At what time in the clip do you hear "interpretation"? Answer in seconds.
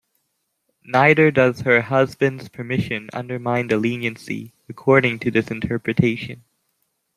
5.51-6.43